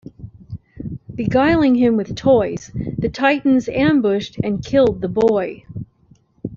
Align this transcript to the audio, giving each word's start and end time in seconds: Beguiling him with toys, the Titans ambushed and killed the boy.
Beguiling 1.13 1.75
him 1.75 1.95
with 1.95 2.15
toys, 2.15 2.71
the 2.73 3.07
Titans 3.07 3.69
ambushed 3.69 4.37
and 4.43 4.65
killed 4.65 4.99
the 4.99 5.07
boy. 5.07 5.63